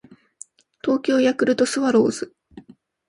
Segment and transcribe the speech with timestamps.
[0.83, 2.35] 東京ヤクルトスワローズ